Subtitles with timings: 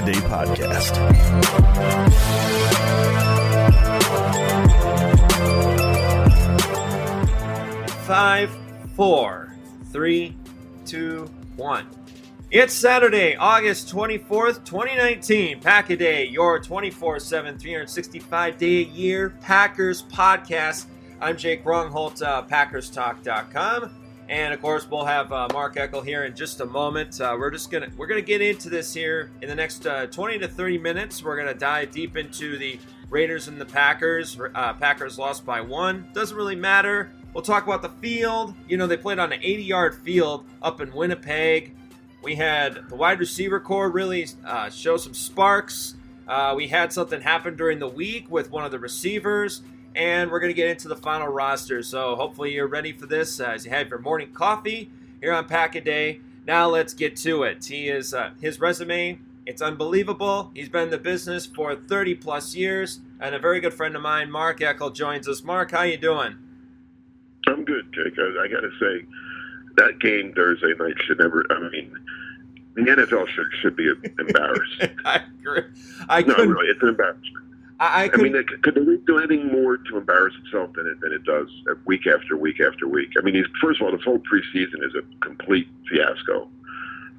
[0.00, 0.96] Day Podcast.
[8.06, 8.50] Five,
[8.96, 9.54] four,
[9.92, 10.36] three,
[10.84, 11.86] two, one.
[12.50, 15.60] It's Saturday, August 24th, 2019.
[15.60, 20.86] Pack a Day, your 24 7, 365 day a year Packers podcast.
[21.20, 23.99] I'm Jake Rungholt, uh, PackersTalk.com.
[24.30, 27.20] And of course, we'll have uh, Mark Eckel here in just a moment.
[27.20, 30.38] Uh, we're just gonna we're gonna get into this here in the next uh, 20
[30.38, 31.24] to 30 minutes.
[31.24, 34.38] We're gonna dive deep into the Raiders and the Packers.
[34.54, 36.08] Uh, Packers lost by one.
[36.14, 37.10] Doesn't really matter.
[37.34, 38.54] We'll talk about the field.
[38.68, 41.74] You know, they played on an 80 yard field up in Winnipeg.
[42.22, 45.96] We had the wide receiver core really uh, show some sparks.
[46.28, 49.62] Uh, we had something happen during the week with one of the receivers,
[49.94, 51.82] and we're going to get into the final roster.
[51.82, 54.90] So hopefully you're ready for this as you have your morning coffee
[55.20, 56.20] here on Pack a Day.
[56.46, 57.64] Now let's get to it.
[57.64, 59.18] He is uh, his resume.
[59.46, 60.50] It's unbelievable.
[60.54, 64.02] He's been in the business for 30 plus years, and a very good friend of
[64.02, 65.42] mine, Mark Eckel, joins us.
[65.42, 66.36] Mark, how you doing?
[67.46, 68.18] I'm good, Jake.
[68.18, 69.06] I, I got to say,
[69.76, 71.44] that game Thursday night should never.
[71.50, 71.92] I mean,
[72.74, 74.82] the NFL should should be embarrassed.
[75.04, 75.62] I agree.
[76.08, 77.49] I no, really, it's an embarrassment.
[77.80, 80.86] I, I, I couldn't- mean, could the league do anything more to embarrass itself than
[80.86, 83.10] it than it does uh, week after week after week?
[83.18, 86.42] I mean, first of all, this whole preseason is a complete fiasco.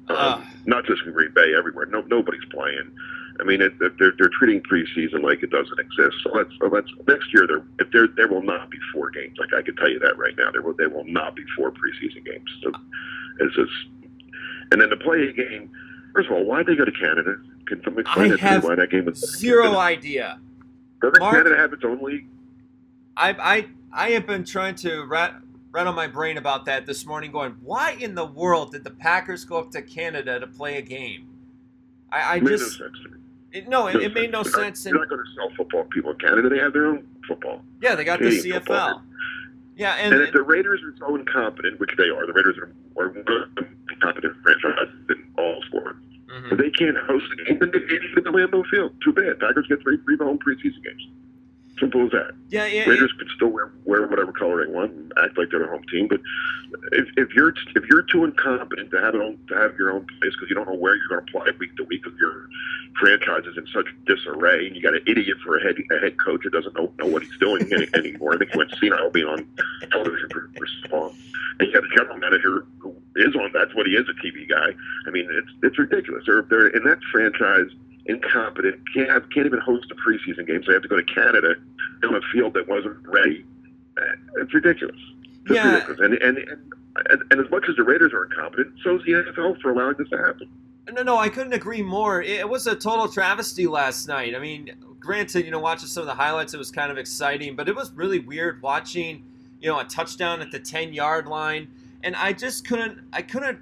[0.08, 0.40] Um, Uh.
[0.66, 1.86] not just in Green Bay, everywhere.
[1.86, 2.90] No, nobody's playing.
[3.40, 6.16] I mean, it, they're they're treating preseason like it doesn't exist.
[6.22, 9.36] So let's so let's next year there if there there will not be four games.
[9.38, 11.72] Like I can tell you that right now, there will there will not be four
[11.72, 12.48] preseason games.
[12.62, 12.70] So
[13.40, 13.72] it's just
[14.70, 15.70] and then to play a game.
[16.14, 17.36] First of all, why did they go to Canada?
[17.66, 19.80] Can someone explain I it to me why that game was zero Canada?
[19.80, 20.40] idea.
[21.02, 22.26] Doesn't Mark- Canada have its own league?
[23.16, 25.34] I I I have been trying to rat
[25.72, 29.44] rattle my brain about that this morning, going, why in the world did the Packers
[29.44, 31.28] go up to Canada to play a game?
[32.10, 33.16] I, I It made just no sense to me.
[33.52, 34.84] it, no, it, it made no They're not- sense.
[34.84, 36.48] You're not going to sell football people in Canada.
[36.50, 37.62] They have their own football.
[37.80, 38.52] yeah, they got the CFL.
[38.58, 39.02] football.
[39.76, 42.70] Yeah, And, and, if the Raiders are so incompetent, which they are, the Raiders are,
[43.02, 45.98] are one of the incompetent franchises in all sports.
[46.32, 46.52] Mhm.
[46.52, 47.72] If they can't host a game, at
[48.24, 48.92] the Lambeau Field.
[49.04, 49.38] Too bad.
[49.38, 51.08] Packers get three, three home preseason games.
[51.82, 52.30] Simple as that.
[52.48, 55.58] yeah, yeah, Raiders could still wear, wear whatever color they want, and act like they're
[55.58, 56.06] their home team.
[56.06, 56.20] But
[56.92, 60.06] if, if you're if you're too incompetent to have it on, to have your own
[60.20, 62.46] place because you don't know where you're going to play week to week, because your
[63.00, 66.14] franchise is in such disarray, and you got an idiot for a head a head
[66.24, 68.34] coach who doesn't know know what he's doing any, anymore.
[68.34, 69.44] I think he went senile being on
[69.90, 71.16] television for, for so long.
[71.58, 73.50] And you got a general manager who is on.
[73.52, 74.70] That's what he is, a TV guy.
[75.08, 76.22] I mean, it's it's ridiculous.
[76.26, 77.74] They're they're in that franchise
[78.06, 78.80] incompetent.
[78.94, 80.62] Can't can't even host a preseason game.
[80.62, 81.54] So they have to go to Canada
[82.04, 83.44] on a field that wasn't ready.
[83.96, 84.02] Uh,
[84.40, 84.96] it's ridiculous.
[85.46, 85.72] It's Yeah.
[85.74, 86.00] ridiculous.
[86.00, 86.48] And, and and
[87.10, 89.94] and and as much as the Raiders are incompetent, so is the NFL for allowing
[89.98, 90.48] this to happen.
[90.92, 92.20] No, no, I couldn't agree more.
[92.22, 94.34] It was a total travesty last night.
[94.34, 97.54] I mean, granted, you know, watching some of the highlights, it was kind of exciting,
[97.56, 99.24] but it was really weird watching,
[99.60, 101.68] you know, a touchdown at the ten yard line,
[102.02, 103.58] and I just couldn't, I couldn't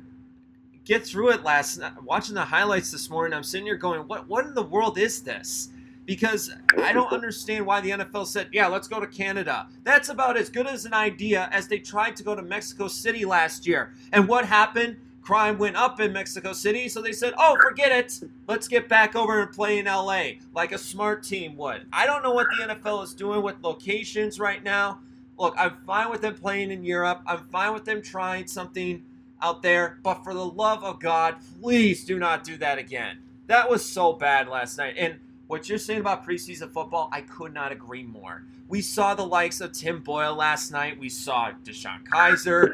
[0.84, 2.02] get through it last night.
[2.02, 5.22] Watching the highlights this morning, I'm sitting here going, what, what in the world is
[5.22, 5.68] this?
[6.10, 9.68] Because I don't understand why the NFL said, yeah, let's go to Canada.
[9.84, 13.24] That's about as good as an idea as they tried to go to Mexico City
[13.24, 13.94] last year.
[14.10, 14.96] And what happened?
[15.22, 18.28] Crime went up in Mexico City, so they said, oh, forget it.
[18.48, 21.86] Let's get back over and play in LA like a smart team would.
[21.92, 24.98] I don't know what the NFL is doing with locations right now.
[25.38, 27.22] Look, I'm fine with them playing in Europe.
[27.24, 29.04] I'm fine with them trying something
[29.40, 33.18] out there, but for the love of God, please do not do that again.
[33.46, 34.94] That was so bad last night.
[34.98, 38.44] And what you're saying about preseason football, I could not agree more.
[38.68, 40.96] We saw the likes of Tim Boyle last night.
[40.96, 42.72] We saw DeShone Kizer.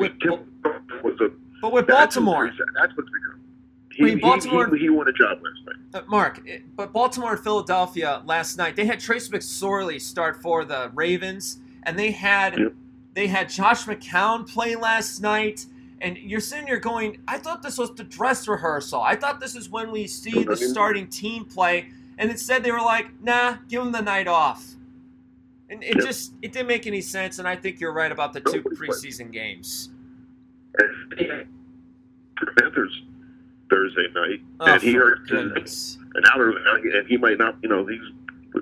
[0.00, 1.30] With- a
[1.60, 2.50] But with Baltimore,
[2.80, 3.40] That's what's become.
[3.92, 5.76] He, I mean, Baltimore- he, he, he won a job last night.
[5.92, 10.64] Uh, Mark, it- but Baltimore and Philadelphia last night, they had Trace McSorley start for
[10.64, 12.72] the Ravens, and they had Yep.
[13.12, 15.66] they had Josh McCown play last night.
[16.02, 19.00] And you're sitting here going, I thought this was the dress rehearsal.
[19.00, 21.86] I thought this is when we see the starting team play.
[22.18, 24.66] And instead they were like, nah, give them the night off.
[25.70, 26.04] And it Yep.
[26.04, 27.38] just it didn't make any sense.
[27.38, 29.90] And I think you're right about the two preseason games.
[30.78, 31.46] And he had
[32.40, 33.02] the Panthers
[33.70, 35.98] Thursday night, Oh, and he hurt goodness.
[36.14, 37.56] and and he might not.
[37.62, 38.00] You know, he's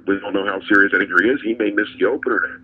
[0.07, 1.41] we don't know how serious that injury is.
[1.43, 2.63] He may miss the opener.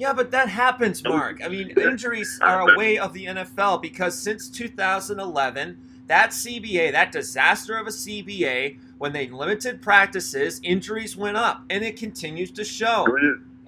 [0.00, 1.44] Yeah, but that happens, Mark.
[1.44, 5.76] I mean, injuries are a way of the NFL because since 2011,
[6.06, 11.84] that CBA, that disaster of a CBA, when they limited practices, injuries went up, and
[11.84, 13.06] it continues to show.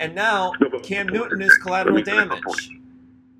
[0.00, 2.70] And now Cam Newton is collateral Let me finish my damage.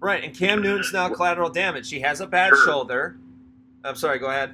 [0.01, 1.89] Right, and Cam Newton's now collateral damage.
[1.89, 3.17] He has a bad shoulder.
[3.83, 4.53] I'm sorry, go ahead.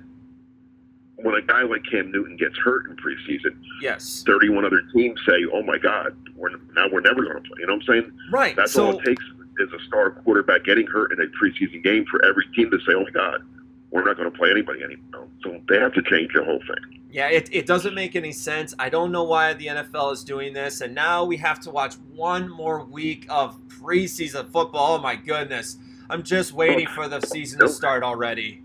[1.23, 4.23] When a guy like Cam Newton gets hurt in preseason, Yes.
[4.27, 7.67] 31 other teams say, "Oh my God, we're now we're never going to play." You
[7.67, 8.13] know what I'm saying?
[8.31, 8.57] Right.
[8.57, 9.25] That's so all it takes
[9.59, 12.95] is a star quarterback getting hurt in a preseason game for every team to say,
[12.95, 13.43] "Oh my God,
[13.91, 17.01] we're not going to play anybody anymore." So they have to change the whole thing.
[17.11, 18.75] Yeah, it, it doesn't make any sense.
[18.79, 20.83] I don't know why the NFL is doing this.
[20.83, 24.97] And now we have to watch one more week of preseason football.
[24.97, 25.79] Oh, my goodness.
[26.11, 28.63] I'm just waiting oh, for the season to start already.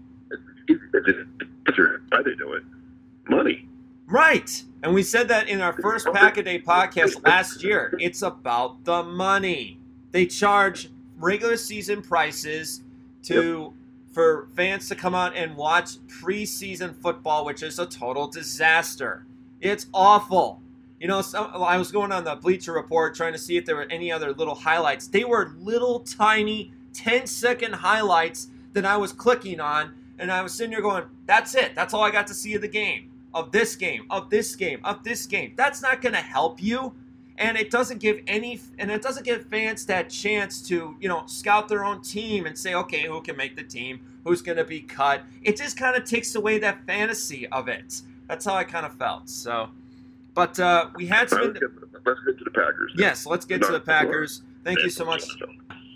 [0.67, 1.29] It's,
[1.67, 1.77] it's,
[2.09, 2.63] why they do it?
[3.29, 3.67] Money.
[4.07, 4.63] Right.
[4.83, 7.95] And we said that in our first Pack a Day podcast last year.
[7.99, 9.79] It's about the money.
[10.11, 12.81] They charge regular season prices
[13.23, 13.73] to
[14.11, 19.25] for fans to come out and watch preseason football, which is a total disaster.
[19.59, 20.61] It's awful.
[20.99, 23.75] You know, some, I was going on the Bleacher Report trying to see if there
[23.75, 25.07] were any other little highlights.
[25.07, 29.93] They were little tiny 10 second highlights that I was clicking on,
[30.23, 31.75] and I was sitting there going, that's it.
[31.75, 34.79] That's all I got to see of the game, of this game, of this game,
[34.85, 35.53] of this game.
[35.57, 36.95] That's not going to help you.
[37.37, 41.23] And it doesn't give any, and it doesn't give fans that chance to, you know,
[41.25, 43.99] scout their own team and say, okay, who can make the team?
[44.23, 45.23] Who's going to be cut?
[45.41, 48.01] It just kind of takes away that fantasy of it.
[48.29, 49.27] That's how I kind of felt.
[49.29, 49.71] So,
[50.35, 51.41] but uh, we had some.
[51.41, 51.69] Let's get,
[52.05, 52.93] let's get to the Packers.
[52.95, 54.41] Yes, let's get to the Packers.
[54.63, 55.23] Thank you so much.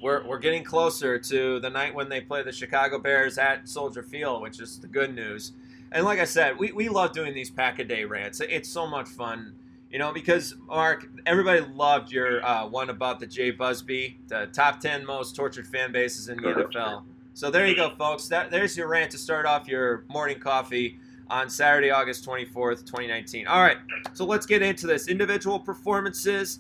[0.08, 4.02] We're, we're getting closer to the night when they play the Chicago Bears at Soldier
[4.02, 5.52] Field, which is the good news.
[5.92, 8.40] And like I said, we, we love doing these pack a day rants.
[8.40, 9.56] It's so much fun,
[9.92, 14.80] you know, because Mark, everybody loved your uh, one about the Jay Busbee, the top
[14.80, 17.04] 10 most tortured fan bases in the NFL.
[17.34, 18.30] So there you go, folks.
[18.30, 23.46] That, there's your rant to start off your morning coffee on Saturday, August 24th, 2019.
[23.48, 23.80] All right,
[24.14, 25.10] so let's get into this.
[25.10, 26.60] Individual performances.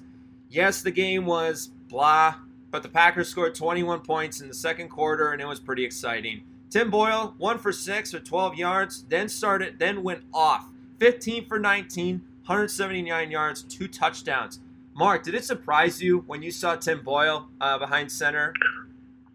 [0.49, 2.35] Yes, the game was blah,
[2.71, 6.43] but the Packers scored 21 points in the second quarter, and it was pretty exciting.
[6.69, 10.65] Tim Boyle, one for six or 12 yards, then started, then went off.
[10.99, 14.59] 15 for 19, 179 yards, two touchdowns.
[14.93, 18.53] Mark, did it surprise you when you saw Tim Boyle uh, behind center?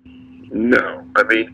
[0.04, 1.50] No, I mean,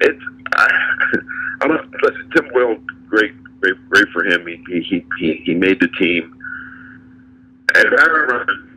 [0.00, 0.22] it's.
[0.54, 0.68] I,
[1.62, 1.90] I don't.
[2.02, 2.76] Listen, Tim Will,
[3.08, 4.46] great, great, great for him.
[4.46, 6.32] He he he he made the team.
[7.74, 8.75] And Rodgers did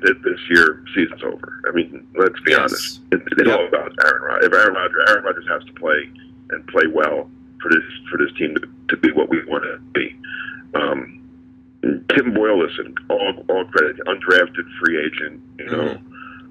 [0.00, 1.60] this year, season's over.
[1.68, 2.60] I mean, let's be Yes.
[2.60, 3.00] honest.
[3.12, 3.58] It, it's Yep.
[3.58, 4.46] all about Aaron Rodgers.
[4.46, 6.08] If Aaron Rodgers, Aaron Rodgers has to play
[6.50, 7.30] and play well
[7.60, 10.14] for this for this team to, to be what we want to be.
[10.74, 11.18] Um,
[12.08, 15.98] Tim Boyle, listen, all all credit, undrafted free agent, you know.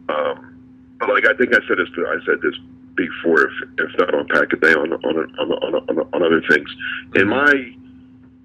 [0.09, 0.55] Um,
[0.99, 2.55] but like I think I said this, I said this
[2.95, 6.41] before, if, if not on Pack a Day, on on on, on, on, on other
[6.49, 6.69] things.
[7.15, 7.73] In my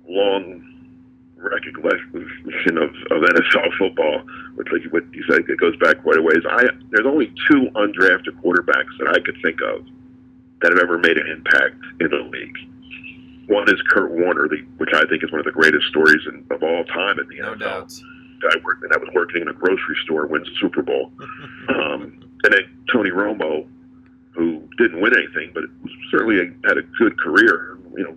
[0.09, 0.63] long
[1.37, 4.23] recollection of, of NFL football,
[4.55, 6.43] which like what you said, it goes back quite a ways.
[6.49, 9.85] I there's only two undrafted quarterbacks that I could think of
[10.63, 12.57] that have ever made an impact in the league.
[13.49, 16.45] One is Kurt Warner, the, which I think is one of the greatest stories in,
[16.51, 17.59] of all time in the no NFL.
[17.59, 17.93] doubt.
[18.43, 21.13] I worked, and I was working in a grocery store, wins the Super Bowl.
[21.69, 23.67] um, and then Tony Romo,
[24.33, 27.79] who didn't win anything, but was certainly a, had a good career.
[27.97, 28.17] You know,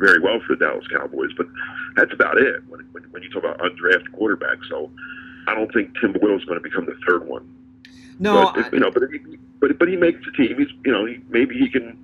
[0.00, 1.46] very well for the Dallas Cowboys, but
[1.94, 4.66] that's about it when, when, when you talk about undrafted quarterbacks.
[4.68, 4.90] So
[5.46, 7.46] I don't think Tim Boyle is going to become the third one.
[8.18, 9.18] No, but, I- you know, but he,
[9.60, 10.58] but but he makes the team.
[10.58, 11.96] He's you know he, maybe he can.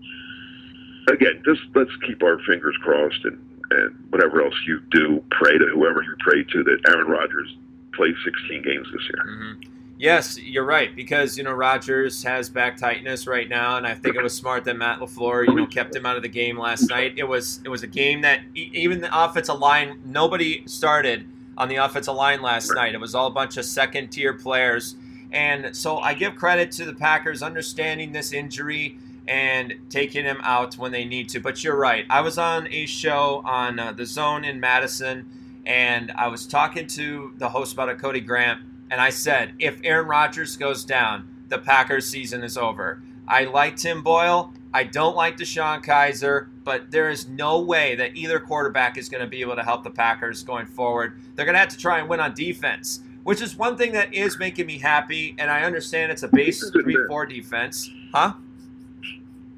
[1.09, 3.39] Again, just let's keep our fingers crossed and
[3.71, 7.53] and whatever else you do, pray to whoever you pray to that Aaron Rodgers
[7.95, 9.25] plays 16 games this year.
[9.27, 9.67] Mhm.
[9.99, 14.15] Yes, you're right because you know Rodgers has back tightness right now, and I think
[14.15, 16.91] it was smart that Matt LaFleur you know kept him out of the game last
[16.91, 17.15] night.
[17.17, 21.27] It was it was a game that even the offensive line nobody started
[21.57, 22.95] on the offensive line last night.
[22.95, 24.97] It was all a bunch of second tier players,
[25.33, 30.75] and so I give credit to the Packers understanding this injury and taking him out
[30.75, 31.41] when they need to.
[31.41, 32.05] But you're right.
[32.11, 36.87] I was on a show on uh, the Zone in Madison, and I was talking
[36.89, 38.61] to the host about a Cody Grant,
[38.91, 43.03] and I said, if Aaron Rodgers goes down, the Packers season is over.
[43.29, 44.53] I like Tim Boyle.
[44.73, 49.23] I don't like DeShone Kizer, but there is no way that either quarterback is going
[49.23, 51.19] to be able to help the Packers going forward.
[51.35, 54.13] They're going to have to try and win on defense, which is one thing that
[54.13, 55.35] is making me happy.
[55.39, 57.91] And I understand it's a base 3 4 defense.
[58.13, 58.35] Huh?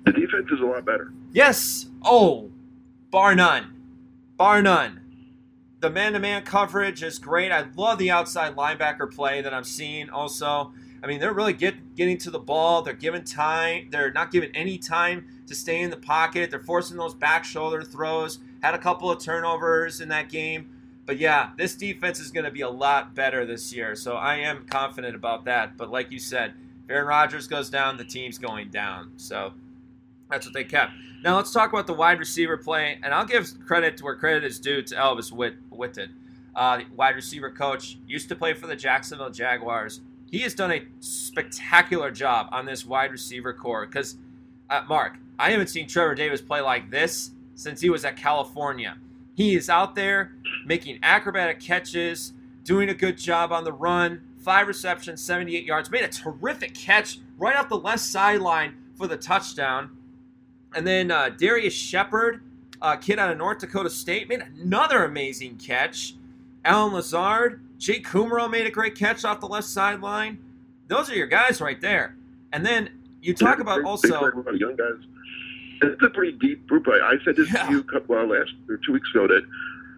[0.05, 1.13] The defense is a lot better.
[1.33, 1.87] Yes.
[2.03, 2.51] Oh,
[3.11, 3.75] bar none.
[4.37, 5.01] Bar none.
[5.81, 7.53] The man to man coverage is great.
[7.53, 10.73] I love the outside linebacker play that I'm seeing also.
[11.03, 12.83] I mean, they're really get, getting to the ball.
[12.83, 13.89] They're giving time.
[13.91, 16.51] They're not giving any time to stay in the pocket.
[16.51, 18.41] They're forcing those back shoulder throws.
[18.61, 20.71] Had a couple of turnovers in that game.
[21.07, 23.95] But yeah, this defense is going to be a lot better this year.
[23.95, 25.77] So I am confident about that.
[25.77, 26.55] But like you said,
[26.91, 29.13] Aaron Rodgers goes down, the team's going down.
[29.17, 29.53] So
[30.31, 30.93] that's what they kept.
[31.23, 34.45] Now let's talk about the wide receiver play, and I'll give credit to where credit
[34.45, 36.11] is due to Alvis Witt, Whitted,
[36.55, 37.99] uh, wide receiver coach.
[38.07, 40.01] Used to play for the Jacksonville Jaguars.
[40.31, 43.87] He has done a spectacular job on this wide receiver core.
[43.87, 44.17] Because,
[44.69, 48.99] uh, Mark, I haven't seen Trevor Davis play like this since he was at California.
[49.35, 50.33] He is out there
[50.67, 52.33] making acrobatic catches,
[52.65, 54.21] doing a good job on the run.
[54.39, 55.91] Five receptions, 78 yards.
[55.91, 59.91] Made a terrific catch right off the left sideline for the touchdown.
[60.75, 62.43] And then uh, Darrius Shepherd,
[62.83, 66.15] uh, kid out of North Dakota State, made another amazing catch.
[66.65, 70.39] Allen Lazard, Jake Kumerow made a great catch off the left sideline.
[70.89, 72.17] Those are your guys right there.
[72.53, 72.91] And then
[73.23, 74.09] you talk Yeah, about also.
[74.19, 75.05] played with a lot of young guys.
[75.81, 76.87] It's a pretty deep group.
[76.89, 77.67] I, I said this Yeah.
[77.67, 79.43] to you a couple well, last or two weeks ago that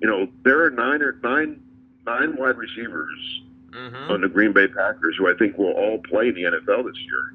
[0.03, 1.61] you know there are nine or nine
[2.07, 4.11] nine wide receivers Mhm.
[4.11, 6.99] on the Green Bay Packers who I think will all play in the NFL this
[6.99, 7.33] year.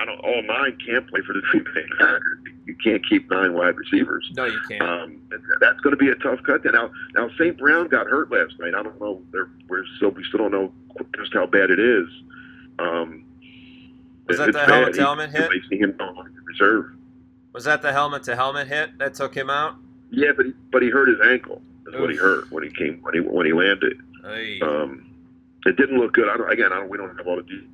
[0.00, 0.18] I don't.
[0.20, 2.38] All nine can't play for the Green Bay Packers.
[2.66, 4.30] You can't keep nine wide receivers.
[4.36, 4.82] No, you can't.
[4.82, 5.20] Um,
[5.60, 6.64] that's going to be a tough cut.
[6.64, 7.58] Now, now St.
[7.58, 8.74] Brown got hurt last night.
[8.74, 9.20] I don't know.
[9.68, 10.72] We're still we still don't know
[11.16, 12.06] just how bad it is.
[12.78, 13.24] Um,
[14.28, 15.50] Was that the helmet to helmet hit?
[15.70, 16.92] Him on reserve.
[17.52, 19.74] Was that the helmet to helmet hit that took him out?
[20.10, 21.60] Yeah, but he, but he hurt his ankle.
[21.84, 24.00] That's what he hurt when he came when he when he landed.
[24.62, 25.10] Um,
[25.66, 26.28] it didn't look good.
[26.28, 27.68] I don't, again, I don't, we don't have all the details.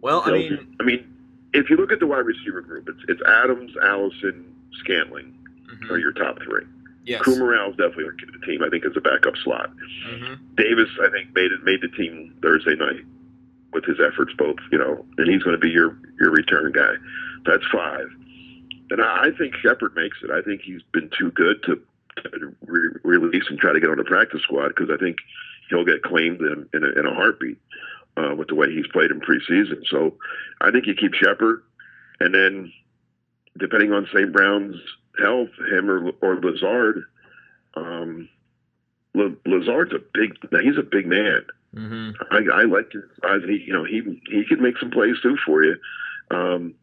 [0.00, 1.06] well, I mean, I mean,
[1.52, 5.34] if you look at the wide receiver group, it's it's Adams, Allison, Scantling
[5.72, 5.90] mhm.
[5.90, 6.64] are your top three.
[7.04, 7.22] yes.
[7.22, 8.62] Kumerow's definitely going to get the team.
[8.62, 9.70] I think as a backup slot.
[10.08, 10.38] Mhm.
[10.56, 13.04] Davis, I think, made it made the team Thursday night
[13.72, 16.94] with his efforts, both you know, and he's going to be your your return guy.
[17.46, 18.08] That's five,
[18.90, 20.30] and I, I think Shepherd makes it.
[20.30, 21.80] I think he's been too good to,
[22.22, 25.16] to re- release and try to get on the practice squad because I think
[25.70, 27.58] he'll get claimed in in a, in a heartbeat
[28.16, 29.82] uh, with the way he's played in preseason.
[29.88, 30.16] So
[30.60, 31.62] I think you keep Shepherd,
[32.20, 32.72] and then
[33.58, 34.32] depending on St.
[34.32, 34.76] Brown's
[35.20, 37.04] health, him or or Lazard.
[37.74, 38.28] Um,
[39.14, 40.36] La- Lazard's a big.
[40.62, 41.44] He's a big man.
[41.74, 42.14] Mhm.
[42.30, 42.92] I, I like.
[43.46, 45.76] He, you know, he he can make some plays too for you.
[46.30, 46.74] Um,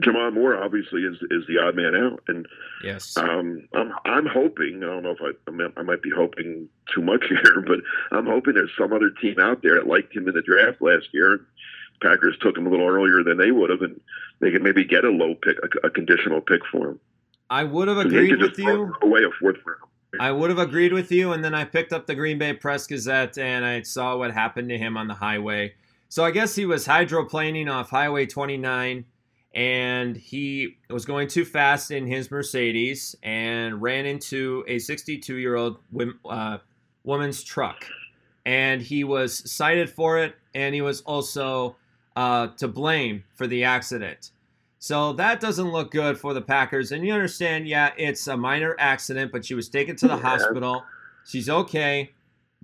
[0.00, 2.46] J'Mon Moore obviously is is the odd man out, and
[2.82, 3.16] Yes.
[3.16, 4.82] um, I'm I'm hoping.
[4.82, 7.78] I don't know if I I, mean, I might be hoping too much here, but
[8.10, 11.08] I'm hoping there's some other team out there that liked him in the draft last
[11.12, 11.40] year.
[12.02, 14.00] Packers took him a little earlier than they would have, and
[14.40, 17.00] they could maybe get a low pick, a, a conditional pick for him.
[17.50, 18.94] I would have agreed with you.
[19.02, 19.78] away a fourth round.
[20.18, 22.86] I would have agreed with you, and then I picked up the Green Bay Press
[22.86, 25.74] Gazette and I saw what happened to him on the highway.
[26.08, 29.04] So I guess he was hydroplaning off Highway 29
[29.54, 35.56] and he was going too fast in his Mercedes and ran into a 62 year
[35.56, 35.78] old
[36.28, 36.58] uh,
[37.04, 37.84] woman's truck.
[38.44, 41.76] And he was cited for it, and he was also
[42.16, 44.30] uh, to blame for the accident.
[44.78, 46.90] So that doesn't look good for the Packers.
[46.90, 50.22] And you understand, yeah, it's a minor accident, but she was taken to the yeah.
[50.22, 50.82] hospital.
[51.24, 52.10] She's okay.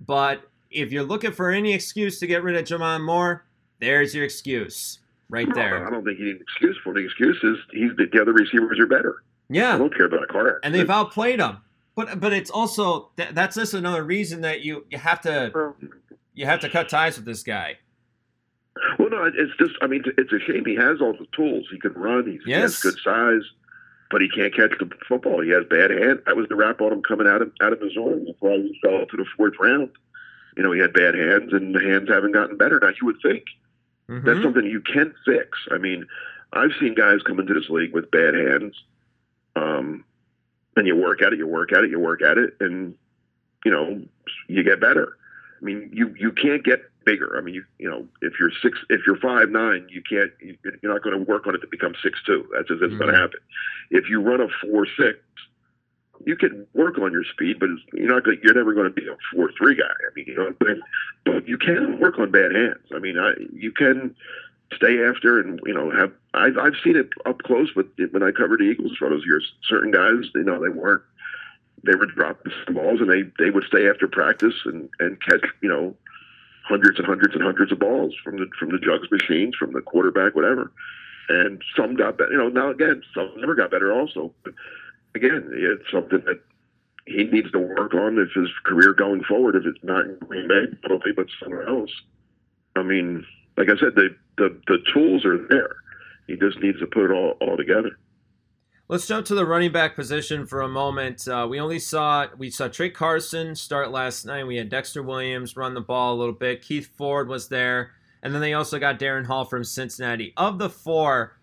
[0.05, 3.45] But if you're looking for any excuse to get rid of J'Mon Moore,
[3.79, 5.87] there's your excuse right there.
[5.87, 8.79] I don't think you need an excuse for The excuse is he's the other receivers
[8.79, 9.23] are better.
[9.49, 10.59] Yeah, I don't care about a.
[10.63, 11.59] And they've outplayed him.
[11.95, 15.75] But but it's also that, that's just another reason that you you have to
[16.35, 17.79] you have to cut ties with this guy.
[18.99, 21.67] Well, no, it's just I mean it's a shame he has all the tools.
[21.73, 22.31] He can run.
[22.31, 22.57] He's, yes.
[22.57, 23.43] He has good size,
[24.13, 25.43] but he can't catch the football.
[25.43, 26.21] He has bad hand.
[26.27, 28.23] That was the rap on him coming out of out of Missouri.
[28.27, 29.91] That's why he fell to the fourth round.
[30.57, 32.79] You know, he had bad hands, and the hands haven't gotten better.
[32.81, 33.43] Now you would think
[34.11, 34.27] Mm-hmm.
[34.27, 35.59] That's something you can fix.
[35.71, 36.07] I mean,
[36.53, 38.75] I've seen guys come into this league with bad hands,
[39.55, 40.05] um,
[40.77, 42.95] and you work at it, you work at it, you work at it, and
[43.65, 44.03] you know
[44.47, 45.17] you get better.
[45.61, 47.37] I mean, you you can't get bigger.
[47.37, 50.31] I mean, you you know, if you're six, if you're five nine, you can't.
[50.41, 52.49] You're not going to work on it to become six two.
[52.55, 52.99] That's just mm-hmm.
[52.99, 53.41] going to happen.
[53.91, 55.19] If you run a four six,
[56.25, 58.39] you can work on your speed, but you're not going.
[58.43, 59.85] You're never going to be a four three guy.
[59.85, 60.77] I mean, you know, but,
[61.25, 62.87] but you can work on bad hands.
[62.95, 64.15] I mean, I you can
[64.75, 66.13] stay after and you know have.
[66.35, 69.53] I've I've seen it up close with when I covered the Eagles for those years.
[69.69, 71.03] Certain guys, you know, they weren't.
[71.85, 75.45] They would drop the balls and they they would stay after practice and and catch
[75.63, 75.95] you know
[76.65, 79.81] hundreds and hundreds and hundreds of balls from the from the jugs machines from the
[79.81, 80.73] quarterback whatever.
[81.31, 82.33] And some got better.
[82.33, 84.33] You know, now again, some never got better also.
[84.45, 84.55] But,
[85.19, 86.41] again, it's something that
[87.07, 89.57] he needs to work on if his career going forward.
[89.57, 91.91] If it's not in Green Bay, probably, but somewhere else.
[92.77, 93.25] I mean,
[93.57, 95.77] like I said, the the, the tools are there.
[96.27, 97.99] He just needs to put it all, all together.
[98.91, 101.27] Let's jump to the running back position for a moment.
[101.27, 104.47] Uh, we only saw we saw Tra Carson start last night.
[104.47, 106.63] We had Dexter Williams run the ball a little bit.
[106.63, 107.91] Keith Ford was there,
[108.23, 110.33] and then they also got Darren Hall from Cincinnati.
[110.37, 111.38] Of the four,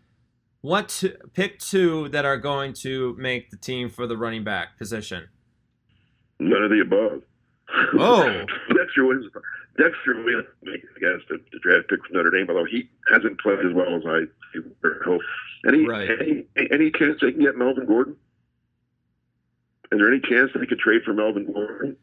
[0.66, 4.80] what to, pick two that are going to make the team for the running back
[4.80, 5.28] position?
[6.40, 7.22] None of the above.
[8.00, 8.24] Oh,
[8.76, 9.28] Dexter Williams.
[9.78, 13.60] Dexter Williams, I guess, the, the draft pick from Notre Dame, although he hasn't played
[13.60, 14.22] as well as I
[15.06, 15.22] hope.
[15.68, 16.10] Any, right.
[16.20, 18.16] any any chance they can get Melvin Gordon?
[19.92, 21.98] Is there any chance that they could trade for Melvin Gordon?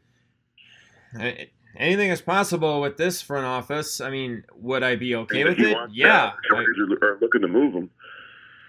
[1.19, 3.99] I, anything is possible with this front office.
[3.99, 5.77] I mean, would I be okay with it?
[5.91, 6.33] Yeah.
[6.47, 7.89] Chargers are, are looking to move him.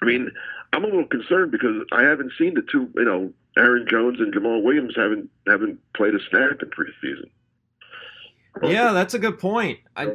[0.05, 0.31] I mean,
[0.75, 4.35] I'm a little concerned because I haven't seen the two, you know, Aaron Jones and
[4.35, 7.31] Jamaal Williams haven't haven't played a snap in preseason.
[8.63, 9.79] Yeah, that's a good point.
[9.97, 10.13] I,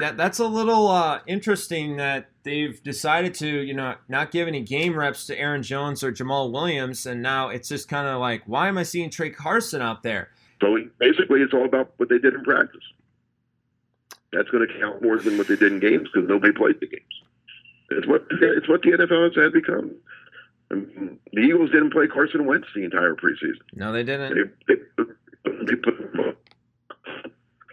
[0.00, 4.62] that, that's a little uh, interesting that they've decided to, you know, not give any
[4.62, 8.42] game reps to Aaron Jones or Jamaal Williams, and now it's just kind of like,
[8.46, 10.30] why am I seeing Tra Carson out there?
[10.62, 12.82] So basically, it's all about what they did in practice.
[14.32, 16.86] That's going to count more than what they did in games because nobody played the
[16.86, 17.15] games.
[17.90, 19.94] It's what it's what the NFL has had become.
[20.70, 23.60] I mean, the Eagles didn't play Carson Wentz the entire preseason.
[23.74, 24.50] No, they didn't.
[24.66, 25.94] They, they, they put,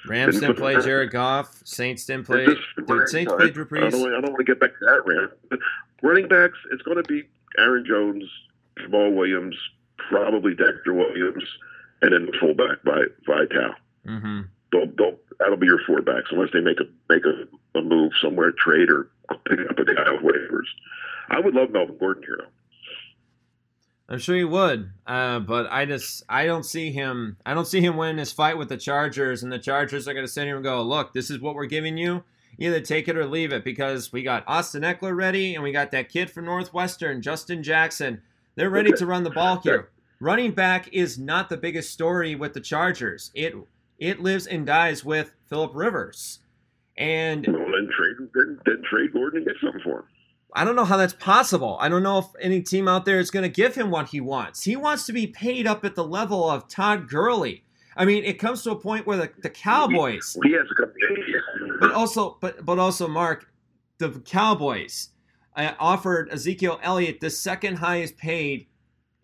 [0.08, 1.62] Rams didn't play Jared Goff.
[1.63, 2.45] Saints didn't play.
[2.45, 3.86] Did Saints play Drew Brees?
[3.86, 5.32] I don't, I don't want to get back to that rant.
[5.49, 5.60] But
[6.02, 7.23] running backs, it's going to be
[7.58, 8.23] Aaron Jones,
[8.80, 9.56] Jamaal Williams,
[10.10, 11.43] probably Dexter Williams,
[12.02, 13.76] and then the fullback by Vitale.
[14.06, 14.41] Mm-hmm.
[14.71, 18.12] They'll, they'll, that'll be your four backs unless they make a make a, a move
[18.21, 19.10] somewhere, trade or
[19.47, 20.67] picking up a guy with waivers.
[21.29, 22.49] I would love Melvin Gordon here, though.
[24.09, 27.38] I'm sure he would, uh, but I just I don't see him.
[27.45, 30.25] I don't see him winning his fight with the Chargers, and the Chargers are going
[30.25, 32.23] to sit here and go, "Look, this is what we're giving you.
[32.59, 35.91] Either take it or leave it." Because we got Austin Ekeler ready, and we got
[35.91, 38.21] that kid from Northwestern, Justin Jackson.
[38.55, 39.89] They're ready to run the ball here.
[40.19, 43.31] Running back is not the biggest story with the Chargers.
[43.33, 43.55] It
[43.97, 46.39] it lives and dies with Philip Rivers.
[46.97, 50.06] And well, then trade then, then trade Gordon and get something for him.
[50.56, 51.77] I don't know how that's possible.
[51.79, 54.21] I don't know if any team out there is going to give him what he
[54.21, 54.63] wants.
[54.63, 57.63] He wants to be paid up at the level of Todd Gurley.
[57.97, 60.38] I mean, it comes to a point where the, the Cowboys.
[60.43, 63.51] He, he has a but also, but but also, Mark,
[63.97, 65.10] the Cowboys
[65.56, 68.67] uh, offered Ezekiel Elliott the second highest paid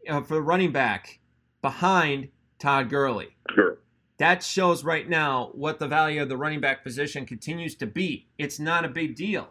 [0.07, 1.19] uh, for running back
[1.61, 3.35] behind Todd Gurley.
[3.53, 3.77] Sure
[4.19, 8.27] that shows right now what the value of the running back position continues to be.
[8.37, 9.49] It's not a big deal.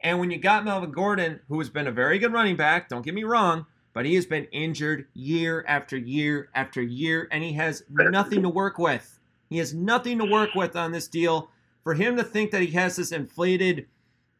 [0.00, 3.04] And when you got Melvin Gordon, who has been a very good running back, don't
[3.04, 7.52] get me wrong, but he has been injured year after year after year, and he
[7.54, 9.20] has nothing to work with.
[9.48, 11.50] He has nothing to work with on this deal.
[11.82, 13.86] for him to think that he has this inflated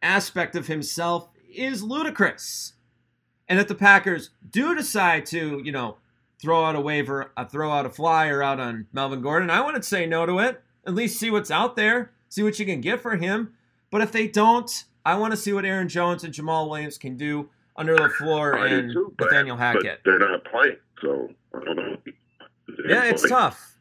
[0.03, 2.75] aspect of himself is ludicrous.
[3.49, 5.97] And if the Packers do decide to, you know,
[6.41, 9.85] throw out a waiver, uh, throw out a flyer out on Melvin Gordon, I wouldn't
[9.85, 10.63] say no to it.
[10.87, 13.53] At least see what's out there, see what you can get for him.
[13.91, 14.71] But if they don't,
[15.05, 18.93] I want to see what Aaron Jones and Jamaal Williams can do under LaFleur and
[18.93, 20.01] too, but, Nathaniel Hackett.
[20.05, 21.97] they're not playing, so I don't know.
[22.89, 23.77] yeah, it's tough.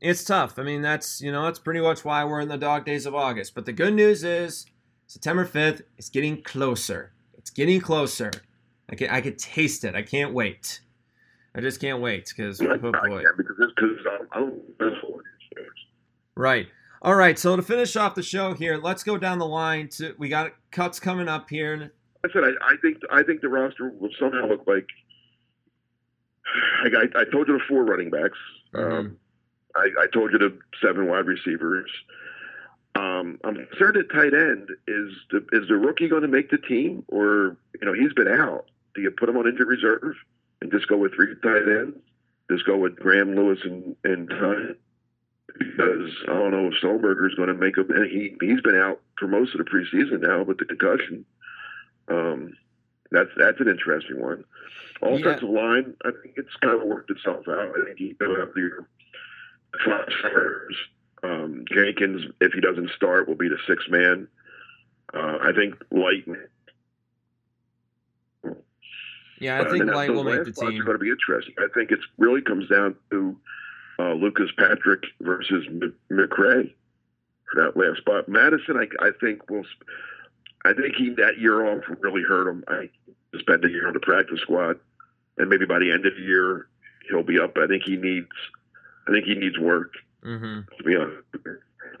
[0.00, 0.58] It's tough.
[0.58, 3.14] I mean, that's you know that's pretty much why we're in the dog days of
[3.14, 3.54] August.
[3.54, 4.66] But the good news is
[5.06, 7.12] September fifth is getting closer.
[7.38, 8.30] It's getting closer.
[8.90, 9.94] I can I could taste it.
[9.94, 10.80] I can't wait.
[11.54, 13.22] I just can't wait because oh boy.
[13.36, 13.98] because because
[14.32, 14.84] I'm, I'm
[16.36, 16.66] Right.
[17.00, 17.38] All right.
[17.38, 19.88] So to finish off the show here, let's go down the line.
[19.90, 21.92] To we got cuts coming up here.
[22.24, 24.86] I said I, I think I think the roster will somehow look like.
[26.84, 28.38] I, I, I told you the four running backs.
[28.74, 28.92] Mm-hmm.
[28.92, 29.16] Um,
[29.76, 31.90] I, I told you the seven wide receivers.
[32.96, 34.68] Um, I'm concerned at tight end.
[34.88, 38.28] Is the is the rookie going to make the team, or you know he's been
[38.28, 38.66] out?
[38.94, 40.16] Do you put him on injured reserve
[40.64, 41.96] and just go with three tight ends?
[42.50, 44.78] Just go with Graham Lewis and and Tunt?
[45.58, 47.88] Because I don't know if Sternberger is going to make him.
[48.10, 51.24] He he's been out for most of the preseason now with the concussion.
[52.08, 52.54] Um,
[53.12, 54.44] that's that's an interesting one.
[55.00, 55.60] Offensive yeah.
[55.60, 57.70] line, I think it's kind of worked itself out.
[57.70, 58.88] I think you have your
[59.84, 60.76] five starters
[61.24, 64.28] um, Jenkins, if he doesn't start, will be the sixth man.
[65.12, 66.24] Uh, I think Light.
[69.44, 70.70] Yeah, I think uh, Light will make the team.
[70.70, 71.54] It's going to be interesting.
[71.58, 73.36] I think it really comes down to
[73.98, 76.72] uh, Lucas Patrick versus M- McCray
[77.52, 78.26] for that last spot.
[78.26, 79.66] Madison, I, I think will.
[80.64, 82.64] I think he that year off really hurt him.
[82.68, 82.88] I
[83.38, 84.80] spent a year on the practice squad,
[85.36, 86.68] and maybe by the end of the year
[87.10, 87.58] he'll be up.
[87.58, 88.32] I think he needs.
[89.06, 89.92] I think he needs work.
[90.24, 90.60] Mm-hmm.
[90.78, 91.18] To be honest,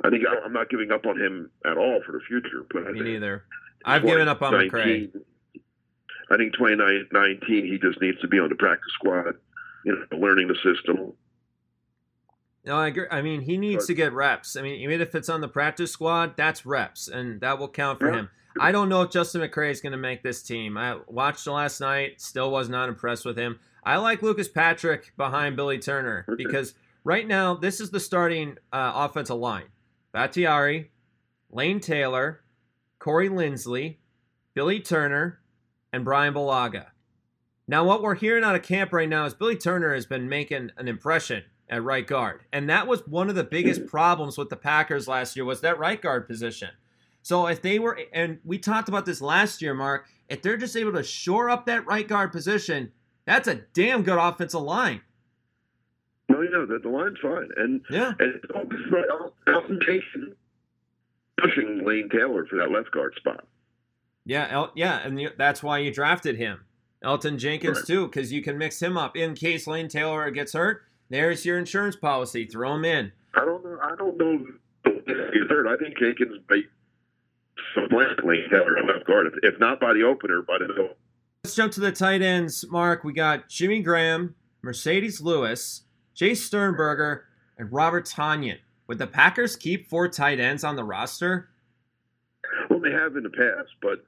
[0.02, 2.64] I think I'm not giving up on him at all for the future.
[2.72, 3.44] But I me neither.
[3.84, 5.12] I've given up on McCray.
[6.30, 9.34] I think 2019 he just needs to be on the practice squad,
[9.84, 11.12] you know, learning the system.
[12.64, 13.06] No, I agree.
[13.10, 14.56] I mean, he needs to get reps.
[14.56, 18.00] I mean, even if it's on the practice squad, that's reps, and that will count
[18.00, 18.20] for yeah.
[18.20, 18.30] him.
[18.58, 20.78] I don't know if Justin McCray is going to make this team.
[20.78, 23.58] I watched last night, still was not impressed with him.
[23.82, 28.92] I like Lucas Patrick behind Billy Turner because right now, this is the starting uh,
[28.94, 29.66] offensive line
[30.12, 30.90] Bakhtiari,
[31.50, 32.40] Lane Taylor,
[32.98, 33.96] Corey Linsley,
[34.54, 35.40] Billy Turner,
[35.94, 36.86] and Brian Bulaga.
[37.68, 40.70] Now, what we're hearing out of camp right now is Billy Turner has been making
[40.76, 42.42] an impression at right guard.
[42.52, 45.78] And that was one of the biggest problems with the Packers last year was that
[45.78, 46.70] right guard position.
[47.22, 50.76] So if they were and we talked about this last year, Mark, if they're just
[50.76, 52.90] able to shore up that right guard position,
[53.24, 55.00] that's a damn good offensive line.
[56.28, 57.48] Oh, no, you know, the, the line's fine.
[57.56, 58.12] And yeah.
[58.18, 58.42] and
[59.46, 60.34] Elgton Jason
[61.38, 63.46] pushing Lane Taylor for that left guard spot.
[64.26, 66.64] Yeah, El- yeah, and you, that's why you drafted him.
[67.04, 70.82] Elgton Jenkins too, because you can mix him up in case Lane Taylor gets hurt.
[71.10, 72.46] There's your insurance policy.
[72.46, 73.12] Throw him in.
[73.34, 73.78] I don't know.
[73.82, 74.46] I don't know.
[74.84, 75.66] He's hurt.
[75.66, 76.62] I think Jenkins may
[77.74, 80.90] supplant Lane Taylor at left guard, if, if not by the opener, by the middle.
[81.44, 83.04] Let's jump to the tight ends, Mark.
[83.04, 84.34] We got Jimmy Graham,
[84.64, 85.82] Marcedes Lewis,
[86.16, 87.26] Jace Sternberger,
[87.58, 88.58] and Robert Tonyan.
[88.86, 91.50] Would the Packers keep four tight ends on the roster?
[92.94, 94.04] Have in the past, but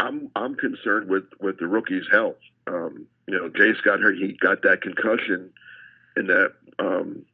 [0.00, 2.36] I'm I'm concerned with with the rookie's health.
[2.66, 5.50] Um, you know, Jace got hurt; he got that concussion
[6.16, 7.24] in that um,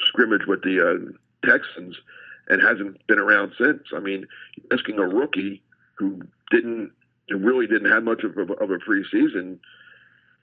[0.00, 1.96] scrimmage with the uh, Texans,
[2.48, 3.82] and hasn't been around since.
[3.94, 4.26] I mean,
[4.72, 5.62] asking a rookie
[5.96, 6.92] who didn't
[7.30, 9.58] really didn't have much of a, of a preseason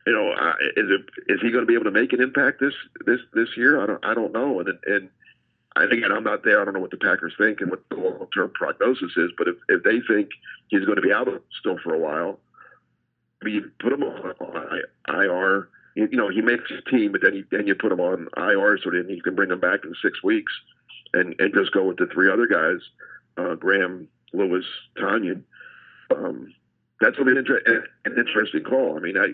[0.05, 0.31] you know,
[0.77, 2.73] is it is he going to be able to make an impact this
[3.05, 3.81] this this year?
[3.81, 4.59] I don't I don't know.
[4.59, 5.09] And and
[5.75, 6.62] I again, I'm not there.
[6.62, 9.31] I don't know what the Packers think and what the long term prognosis is.
[9.38, 10.29] But if if they think
[10.67, 11.27] he's going to be out
[11.60, 12.39] still for a while,
[13.43, 14.34] you put him on,
[15.07, 15.69] IR.
[15.93, 18.77] You, know, he makes his team, but then you then you put him on IR
[18.84, 20.51] so then you can bring him back in six weeks,
[21.13, 22.79] and and just go with the three other guys,
[23.38, 24.65] uh, Graham, Lewis,
[24.97, 25.43] Tonyan.
[26.15, 26.53] Um,
[26.99, 28.95] that's an, inter- an interesting call.
[28.95, 29.34] I mean, I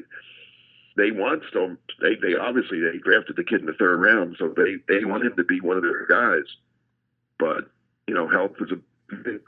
[0.98, 1.78] they want Stone.
[2.02, 5.24] They they obviously they drafted the kid in the third round, so they they want
[5.24, 6.46] him to be one of their guys.
[7.40, 7.70] But
[8.08, 9.40] you know, health is a.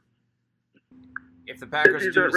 [1.47, 2.29] If the Packers do,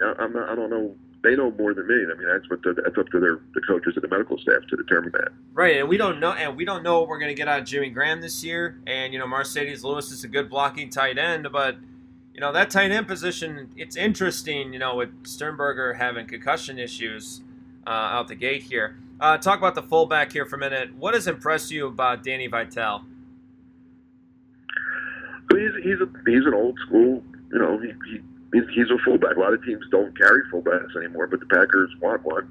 [0.00, 0.94] yeah, I'm not, I don't know.
[1.22, 1.94] They know more than me.
[1.94, 4.62] I mean, that's what the, that's up to their the coaches and the medical staff
[4.70, 5.32] to determine that.
[5.52, 7.58] Right, and we don't know, and we don't know what we're going to get out
[7.58, 8.80] of Jimmy Graham this year.
[8.86, 11.76] And you know, Marcedes Lewis is a good blocking tight end, but
[12.32, 14.72] you know that tight end position, it's interesting.
[14.72, 17.42] You know, with Sternberger having concussion issues
[17.86, 18.96] uh, out the gate here.
[19.20, 20.94] Uh, talk about the fullback here for a minute.
[20.94, 23.04] What has impressed you about Danny Vitale?
[25.50, 27.22] He's, he's a he's an old school.
[27.52, 28.20] You know, he, he
[28.72, 29.36] he's, a fullback.
[29.36, 32.48] A lot of teams don't carry fullbacks anymore, but the Packers want one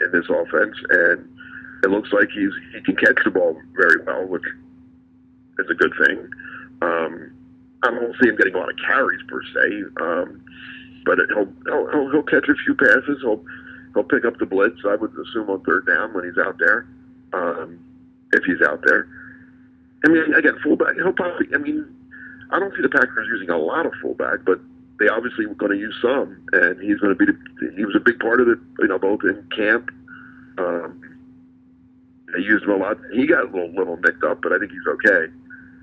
[0.00, 1.28] in this offense, and
[1.82, 4.44] it looks like he's he can catch the ball very well, which
[5.58, 6.28] is a good thing.
[6.82, 7.32] Um,
[7.82, 10.44] I don't see him getting a lot of carries per se, um,
[11.04, 13.18] but he'll, he'll he'll catch a few passes.
[13.22, 13.42] He'll
[13.94, 14.80] he'll pick up the blitz.
[14.86, 16.86] I would assume on third down when he's out there,
[17.32, 17.78] um,
[18.32, 19.08] if he's out there.
[20.04, 20.94] I mean, again, fullback.
[20.96, 21.46] He'll probably.
[21.54, 21.86] I mean,
[22.50, 24.60] I don't see the Packers using a lot of fullback, but
[24.98, 27.32] they obviously were going to use some, and he's going to be.
[27.76, 28.58] He was a big part of it.
[28.80, 29.90] You know, both in camp.
[30.58, 31.00] Um,
[32.34, 32.98] they used him a lot.
[33.12, 35.32] He got a little little nicked up, but I think he's okay.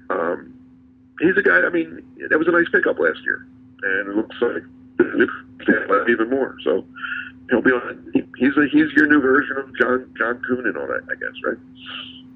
[0.10, 0.54] Um,
[1.20, 1.62] he's a guy.
[1.62, 3.48] I mean, that was a nice pickup last year,
[3.84, 4.64] and it looks like
[6.10, 6.58] even more.
[6.64, 6.86] So
[7.50, 8.12] he'll be on.
[8.38, 11.34] He's a, he's your new version of John John Kuhn and all that, I guess,
[11.46, 11.58] right?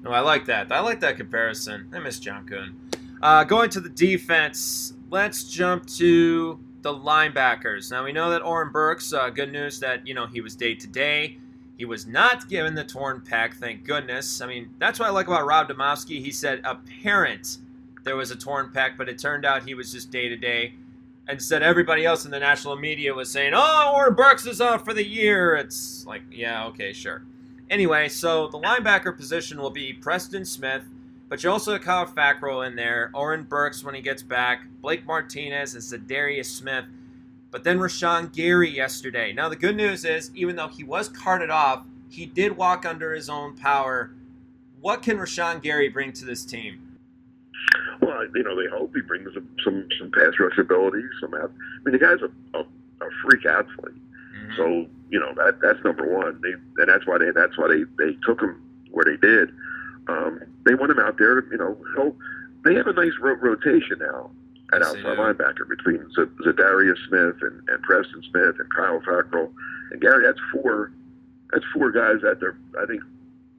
[0.02, 0.70] No, I like that.
[0.70, 1.88] I like that comparison.
[1.92, 2.78] I miss John Kuhn.
[3.22, 7.90] Uh, going to the defense, let's jump to the linebackers.
[7.90, 9.12] Now we know that Oren Burks.
[9.12, 11.38] Uh, good news that you know he was day to day.
[11.76, 14.40] He was not given the torn pec, thank goodness.
[14.40, 16.22] I mean, that's what I like about Rob Demovsky.
[16.22, 17.58] He said apparent
[18.04, 20.74] there was a torn pec, but it turned out he was just day to day.
[21.28, 24.92] Instead, everybody else in the national media was saying, "Oh, Oren Burks is out for
[24.92, 27.22] the year." It's like, yeah, okay, sure.
[27.70, 30.82] Anyway, so the linebacker position will be Preston Smith,
[31.30, 35.06] but you also have Kyle Fackrell in there, Oren Burks when he gets back, Blake
[35.06, 36.84] Martinez, and Za'Darius Smith.
[37.50, 39.32] But then Rashan Gary yesterday.
[39.32, 43.14] Now the good news is, even though he was carted off, he did walk under
[43.14, 44.10] his own power.
[44.80, 46.83] What can Rashan Gary bring to this team?
[48.06, 51.02] Well, you know, they hope he brings some some, some pass rush ability.
[51.20, 51.46] Some, I
[51.84, 53.94] mean, the guy's a, a, a freak athlete.
[54.34, 54.56] Mm-hmm.
[54.56, 56.40] So you know that that's number one.
[56.42, 59.50] They and that's why they that's why they they took him where they did.
[60.08, 61.44] Um, they want him out there.
[61.50, 62.16] You know, he'll,
[62.64, 64.30] they have a nice ro- rotation now
[64.72, 69.52] at yes, outside linebacker between Z- Za'Darius Smith and, and Preston Smith and Kyle Fackrell
[69.90, 70.24] and Gary.
[70.26, 70.92] That's four.
[71.52, 72.56] That's four guys that they're.
[72.80, 73.02] I think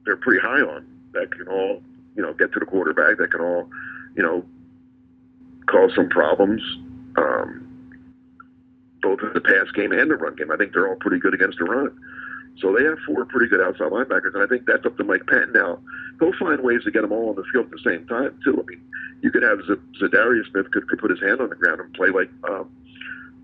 [0.04, 1.82] they're pretty high on that can all
[2.14, 3.18] you know get to the quarterback.
[3.18, 3.68] That can all
[4.16, 4.44] you know
[5.66, 6.62] cause some problems.
[7.16, 7.62] Um,
[9.02, 10.50] both in the pass game and the run game.
[10.50, 11.96] I think they're all pretty good against the run.
[12.58, 15.26] So they have four pretty good outside linebackers, and I think that's up to Mike
[15.26, 15.78] Pettine now.
[16.18, 18.58] He'll find ways to get them all on the field at the same time too.
[18.58, 18.82] I mean,
[19.20, 21.92] you could have Z- Za'Darius Smith could, could put his hand on the ground and
[21.92, 22.70] play like, um,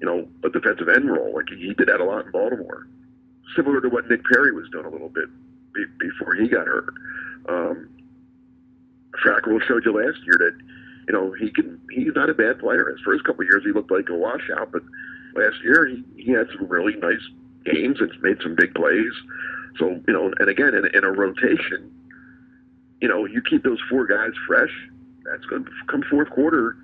[0.01, 1.35] you know, a defensive end role.
[1.35, 2.89] Like he did that a lot in Baltimore,
[3.55, 5.29] similar to what Nick Perry was doing a little bit
[5.75, 6.95] be, before he got hurt.
[7.49, 7.89] Um,
[9.25, 10.59] Fackrell showed you last year that,
[11.07, 11.81] you know, he can.
[11.91, 12.89] He's not a bad player.
[12.91, 14.83] His first couple of years, he looked like a washout, but
[15.35, 17.23] last year he, he had some really nice
[17.65, 19.13] games and made some big plays.
[19.79, 21.93] So you know, and again, in, in a rotation,
[23.01, 24.71] you know, you keep those four guys fresh.
[25.25, 26.77] That's going to come fourth quarter.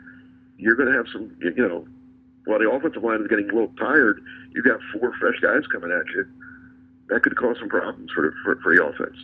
[0.58, 1.86] You're going to have some, you know,
[2.44, 5.92] while the offensive line is getting a little tired, you got four fresh guys coming
[5.92, 6.26] at you.
[7.08, 9.16] That could cause some problems for for, for the offense.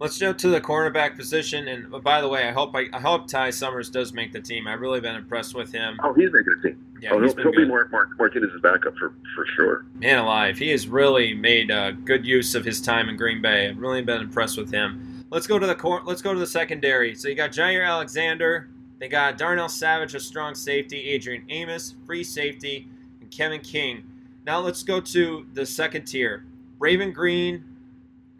[0.00, 1.66] Let's jump to the cornerback position.
[1.66, 4.68] And by the way, I hope I, I, hope Ty Summers does make the team.
[4.68, 5.98] I've really been impressed with him.
[6.04, 6.84] Oh, he's making the team.
[7.00, 9.86] Yeah, oh, he'll, he'll be Mark, Mark Martinez's backup for for sure.
[9.94, 13.68] Man alive, he has really made uh, good use of his time in Green Bay.
[13.68, 15.24] I've really been impressed with him.
[15.30, 17.14] Let's go to the cor- let's go to the secondary.
[17.14, 18.68] So you got Jaire Alexander.
[18.98, 21.08] They got Darnell Savage, a strong safety.
[21.10, 22.88] Adrian Amos, free safety,
[23.20, 24.04] and Kevin King.
[24.44, 26.44] Now let's go to the second tier.
[26.78, 27.64] Raven Greene,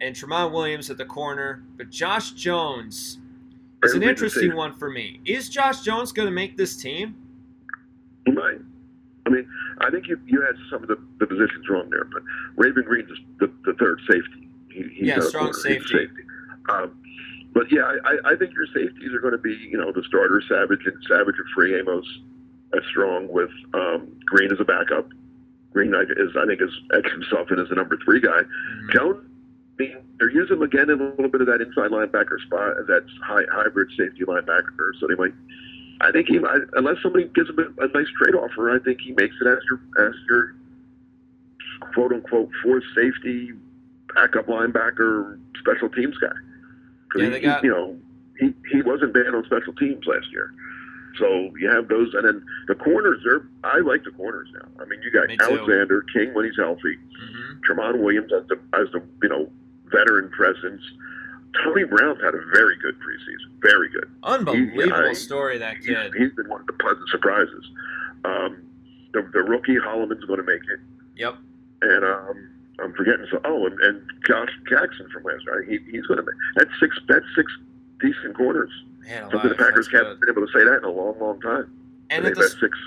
[0.01, 1.63] and Tramon Williams at the corner.
[1.77, 3.19] But Josh Jones
[3.83, 5.19] is an interesting one for me.
[5.25, 7.15] Is Josh Jones going to make this team?
[8.25, 8.59] He might.
[9.25, 9.47] I mean,
[9.79, 12.23] I think you you had some of the, the positions wrong there, but
[12.55, 14.49] Raven Greene is the, the third safety.
[14.71, 15.87] He, he's yeah, strong safety.
[15.87, 16.23] safety.
[16.69, 16.99] Um,
[17.53, 20.41] but yeah, I, I think your safeties are going to be, you know, the starter
[20.47, 22.05] Savage and Savage and Free Amos
[22.75, 25.09] as strong with um, Greene as a backup.
[25.73, 28.41] Greene is, I think, is etched himself in as the number three guy.
[28.41, 28.91] Mm-hmm.
[28.91, 29.28] Jones
[29.79, 33.43] they're using him again in a little bit of that inside linebacker spot, that high,
[33.51, 34.91] hybrid safety linebacker.
[34.99, 35.33] So they might,
[36.01, 36.39] I think he,
[36.73, 39.59] unless somebody gives him a, a nice trade offer, I think he makes it as
[39.69, 40.55] your as your
[41.93, 43.53] quote unquote fourth safety,
[44.15, 46.27] backup linebacker, special teams guy.
[47.15, 47.97] Yeah, they got you know
[48.37, 50.53] he he wasn't bad on special teams last year.
[51.17, 53.25] So you have those, and then the corners.
[53.25, 54.83] Are I like the corners now.
[54.83, 57.59] I mean, you got Alexander King when he's healthy, mm-hmm.
[57.61, 59.49] Tramon Williams as the as the you know
[59.91, 60.81] veteran presence.
[61.63, 63.61] Tony Brown's had a very good preseason.
[63.61, 64.09] Very good.
[64.23, 66.13] Unbelievable he, story, that kid.
[66.13, 67.65] He's, he's been one of the pleasant surprises.
[68.23, 68.61] Um,
[69.13, 70.79] the, the rookie Hollman's going to make it.
[71.15, 71.35] Yep.
[71.81, 72.49] And um,
[72.79, 73.41] I'm forgetting so.
[73.45, 75.67] Oh, and, and Josh Jackson from last night.
[75.67, 76.97] He, he's going to make that's six.
[77.07, 77.51] That's six
[77.99, 78.71] decent corners.
[79.01, 81.71] Man, Something the Packers haven't been able to say that in a long, long time.
[82.09, 82.77] And, and they've the, six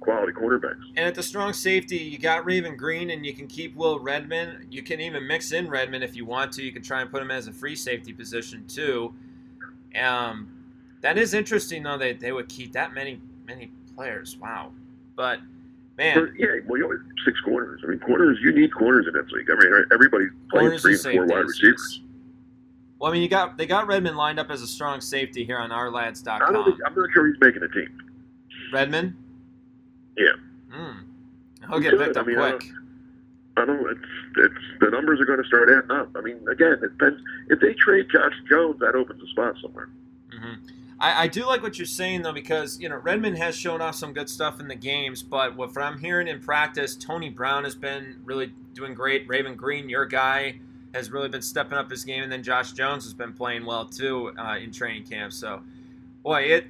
[0.00, 0.82] quality quarterbacks.
[0.96, 4.66] And at the strong safety, you got Raven Greene, and you can keep Will Redmond.
[4.70, 6.62] You can even mix in Redmond if you want to.
[6.62, 9.14] You can try and put him as a free safety position too.
[10.00, 10.48] Um,
[11.02, 11.98] that is interesting though.
[11.98, 14.36] They they would keep that many many players.
[14.36, 14.72] Wow,
[15.16, 15.40] but.
[15.98, 16.18] Man.
[16.18, 17.82] But, yeah, well, you always six corners.
[17.84, 18.38] I mean, corners.
[18.40, 19.50] You need corners in this league.
[19.50, 22.00] I mean, everybody plays three and four wide receivers.
[22.98, 25.58] Well, I mean, you got they got Redmond lined up as a strong safety here
[25.58, 26.40] on ourlads.com.
[26.40, 27.88] I I'm not sure he's making a team.
[28.72, 29.14] Redmond.
[30.16, 30.32] Yeah.
[30.74, 31.04] Mm.
[31.68, 32.62] He'll get picked up I mean, quick.
[33.56, 33.90] I don't, I don't.
[33.90, 34.00] It's
[34.36, 36.10] it's the numbers are going to start adding up.
[36.16, 37.20] I mean, again, it depends.
[37.48, 39.88] If they trade Josh Jones, that opens a spot somewhere.
[40.34, 40.66] Mm-hmm.
[41.00, 43.94] I, I do like what you're saying though, because you know Redmond has shown off
[43.94, 47.74] some good stuff in the games, but what I'm hearing in practice, Tony Brown has
[47.74, 49.26] been really doing great.
[49.26, 50.60] Raven Greene, your guy,
[50.94, 53.86] has really been stepping up his game, and then Josh Jones has been playing well
[53.86, 55.32] too uh, in training camp.
[55.32, 55.62] So,
[56.22, 56.66] boy, it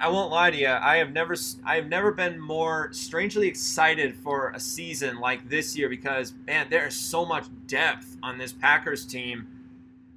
[0.00, 0.68] I won't lie to you.
[0.68, 5.76] I have never I have never been more strangely excited for a season like this
[5.76, 9.46] year because man, there is so much depth on this Packers team.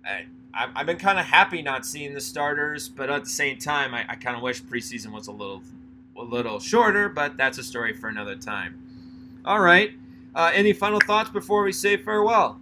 [0.06, 3.94] I, I've been kind of happy not seeing the starters, but at the same time,
[3.94, 5.64] I, I kind of wish preseason was a little
[6.18, 7.10] a little shorter.
[7.10, 9.42] But that's a story for another time.
[9.46, 9.92] All right.
[10.36, 12.60] Uh, any final thoughts before we say farewell?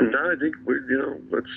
[0.00, 1.50] No, I think we you know let's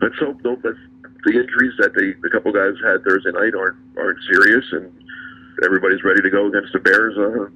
[0.00, 0.78] let's hope no, let's
[1.24, 4.92] the injuries that they, the couple guys had Thursday night aren't aren't serious, and
[5.64, 7.48] everybody's ready to go against the Bears uh,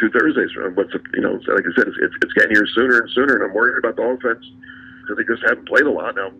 [0.00, 0.50] two Thursdays.
[0.74, 3.34] What's the, you know, like I said, it's, it's, it's getting here sooner and sooner,
[3.34, 4.44] and I'm worried about the offense
[5.02, 6.32] because they just haven't played a lot now.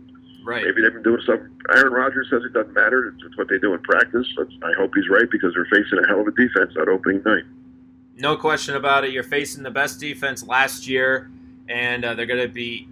[0.44, 0.64] Right.
[0.64, 1.56] Maybe they've been doing some.
[1.70, 3.08] Aaron Rodgers says it doesn't matter.
[3.08, 4.26] It's, it's what they do in practice.
[4.62, 7.44] I hope he's right because they're facing a hell of a defense that opening night.
[8.16, 9.12] No question about it.
[9.12, 11.30] You're facing the best defense last year,
[11.68, 12.88] and uh, they're going to be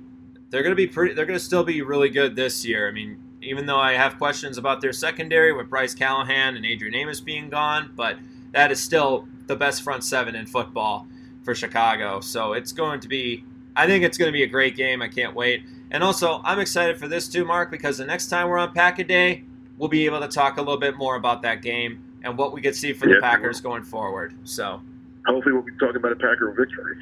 [0.48, 1.14] they're going to be pretty.
[1.14, 2.88] They're going to still be really good this year.
[2.88, 6.94] I mean, even though I have questions about their secondary with Bryce Callahan and Adrian
[6.94, 8.16] Amos being gone, but
[8.52, 11.06] that is still the best front seven in football
[11.44, 12.20] for Chicago.
[12.20, 13.44] So it's going to be.
[13.74, 15.00] I think it's going to be a great game.
[15.00, 15.64] I can't wait.
[15.90, 18.98] And also, I'm excited for this too, Mark, because the next time we're on Pack
[18.98, 19.44] a Day,
[19.78, 22.60] we'll be able to talk a little bit more about that game and what we
[22.60, 24.34] could see for yeah, the Packers going forward.
[24.44, 24.80] So
[25.26, 26.96] hopefully, we'll be talking about a Packer victory.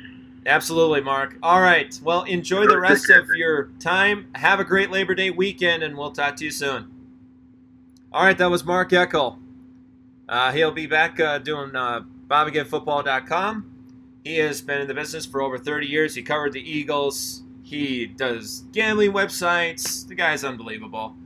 [0.46, 1.36] Absolutely, Mark.
[1.42, 1.98] All right.
[2.02, 4.28] Well, enjoy the rest of your time.
[4.34, 6.90] Have a great Labor Day weekend, and we'll talk to you soon.
[8.12, 9.38] All right, that was Mark Eckel.
[10.28, 13.70] Uh, he'll be back uh, doing uh, BobAgainFootball.com.
[14.24, 16.14] He has been in the business for over 30 years.
[16.14, 17.42] He covered the Eagles.
[17.62, 20.06] He does gambling websites.
[20.06, 21.16] The guy's unbelievable.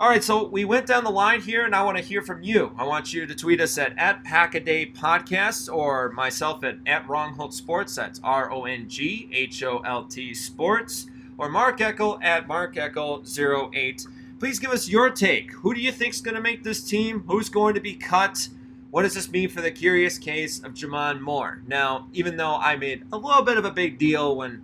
[0.00, 2.42] All right, so we went down the line here, and I want to hear from
[2.42, 2.72] you.
[2.78, 7.52] I want you to tweet us at, at Packaday Podcast or myself at, at Rongholt
[7.52, 7.96] Sports.
[7.96, 11.06] That's R O N G H O L T Sports.
[11.36, 14.06] Or Mark Eckel at Mark Eckel 08.
[14.38, 15.52] Please give us your take.
[15.52, 17.24] Who do you think is going to make this team?
[17.26, 18.48] Who's going to be cut?
[18.90, 21.60] What does this mean for the curious case of J'Mon Moore?
[21.66, 24.62] Now, even though I made a little bit of a big deal when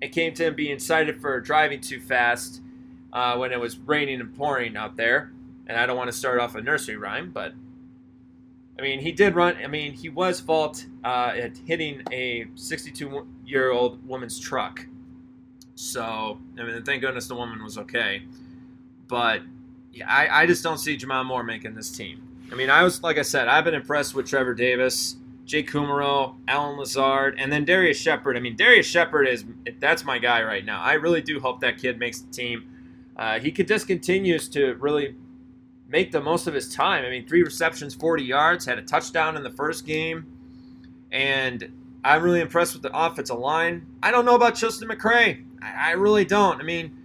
[0.00, 2.62] it came to him being cited for driving too fast,
[3.16, 5.32] uh, when it was raining and pouring out there.
[5.66, 7.54] And I don't want to start off a nursery rhyme, but
[8.78, 9.56] I mean, he did run.
[9.56, 14.86] I mean, he was fault uh, at hitting a 62 year old woman's truck.
[15.76, 18.22] So, I mean, thank goodness the woman was okay.
[19.08, 19.40] But
[19.92, 22.22] yeah, I, I just don't see J'Mon Moore making this team.
[22.52, 26.34] I mean, I was, like I said, I've been impressed with Trevor Davis, Jake Kumerow,
[26.46, 28.36] Allen Lazard, and then Darrius Shepherd.
[28.36, 29.44] I mean, Darrius Shepherd is,
[29.80, 30.82] that's my guy right now.
[30.82, 32.68] I really do hope that kid makes the team.
[33.16, 35.14] Uh, he could just continues to really
[35.88, 37.04] make the most of his time.
[37.04, 40.26] I mean, three receptions, 40 yards, had a touchdown in the first game,
[41.10, 41.72] and
[42.04, 43.86] I'm really impressed with the offensive line.
[44.02, 45.44] I don't know about Justin McCray.
[45.62, 46.60] I, I really don't.
[46.60, 46.96] I mean,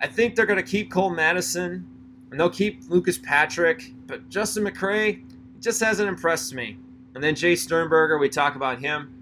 [0.00, 1.86] I think they're going to keep Cole Madison,
[2.30, 5.22] and they'll keep Lucas Patrick, but Justin McCray
[5.60, 6.78] just hasn't impressed me.
[7.14, 9.12] And then Jace Sternberger, we talk about him.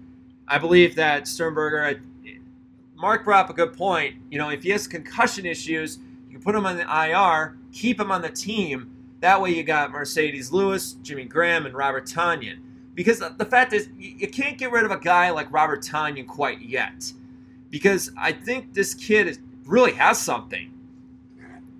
[0.47, 2.01] I believe that Sternberger
[3.05, 4.15] Mark brought up a good point.
[4.31, 7.99] You know, if he has concussion issues, you can put him on the IR, keep
[7.99, 8.89] him on the team.
[9.19, 12.57] That way, you got Marcedes Lewis, Jimmy Graham, and Robert Tonyan.
[12.95, 16.63] Because the fact is, you can't get rid of a guy like Robert Tonyan quite
[16.63, 17.13] yet.
[17.69, 19.37] Because I think this kid is,
[19.67, 20.71] really has something.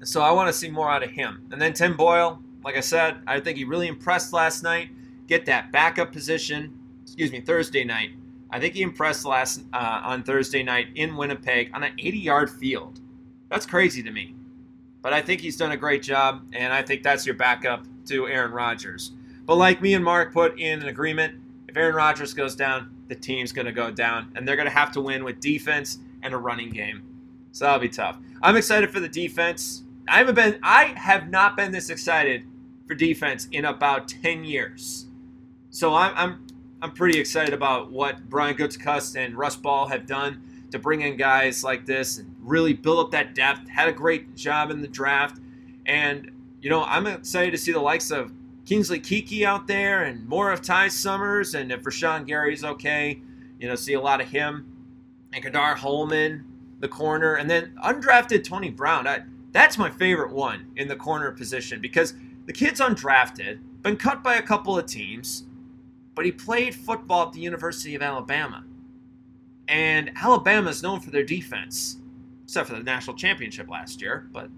[0.04, 1.48] So I want to see more out of him.
[1.52, 4.90] And then Tim Boyle, like I said, I think he really impressed last night.
[5.26, 8.12] Get that backup position, excuse me, Thursday night
[8.50, 13.00] I think he impressed last uh, on Thursday night in Winnipeg on an 80-yard field.
[13.50, 14.36] That's crazy to me,
[15.02, 18.28] but I think he's done a great job, and I think that's your backup to
[18.28, 19.12] Aaron Rodgers.
[19.46, 21.36] But like me and Mark put in an agreement,
[21.68, 24.74] if Aaron Rodgers goes down, the team's going to go down, and they're going to
[24.74, 27.04] have to win with defense and a running game.
[27.52, 28.18] So that'll be tough.
[28.42, 29.84] I'm excited for the defense.
[30.08, 32.44] I haven't been, I have not been this excited
[32.88, 35.08] for defense in about 10 years.
[35.70, 36.45] So I'm, I'm,
[36.82, 41.16] I'm pretty excited about what Brian Gutekunst and Russ Ball have done to bring in
[41.18, 43.68] guys like this and really build up that depth.
[43.70, 45.40] Had a great job in the draft.
[45.86, 48.34] And, you know, I'm excited to see the likes of
[48.66, 51.56] Kingsley Keke out there and more of Ty Summers.
[51.56, 53.22] And if Rashan Gary's okay,
[53.60, 54.72] you know, see a lot of him.
[55.34, 56.44] And Ka'dar Hollman,
[56.80, 57.36] the corner.
[57.36, 59.08] And then undrafted Tony Brown.
[59.08, 59.22] I,
[59.54, 62.14] that's my favorite one in the corner position because
[62.46, 65.46] the kid's undrafted, been cut by a couple of teams,
[66.16, 68.64] but he played football at the University of Alabama.
[69.68, 71.98] And Alabama is known for their defense,
[72.44, 74.50] except for the national championship last year, but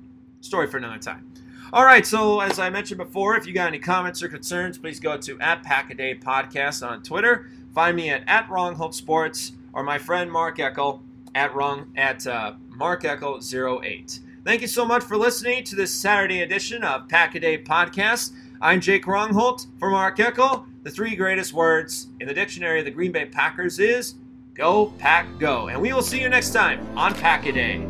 [0.41, 1.31] story for another time.
[1.73, 4.99] All right, so as I mentioned before, if you got any comments or concerns, please
[5.01, 7.49] go to at Packaday Podcast on Twitter.
[7.73, 11.01] Find me at, at Rongholt Sports or my friend Mark Eckel
[11.35, 14.19] at wrong at uh, Mark Eckel 08.
[14.45, 18.31] Thank you so much for listening to this Saturday edition of Packaday Podcast.
[18.61, 20.65] I'm Jake Rongholt for Mark Eckel.
[20.87, 24.15] The three greatest words in the dictionary of the Green Bay Packers is
[24.53, 25.67] Go Pack Go.
[25.67, 27.85] And we will see you next time on Pack a Day.